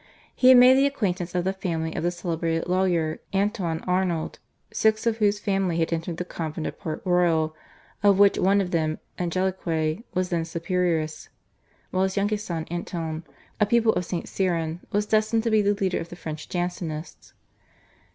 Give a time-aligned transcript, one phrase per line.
[0.33, 4.39] He had made the acquaintance of the family of the celebrated lawyer, Antoine Arnauld,
[4.73, 7.55] six of whose family had entered the convent of Port Royal,
[8.01, 11.27] of which one of them, Angelique, was then superioress,
[11.91, 13.23] while his youngest son, Antoine,
[13.59, 14.27] a pupil of St.
[14.27, 17.33] Cyran, was destined to be the leader of the French Jansenists.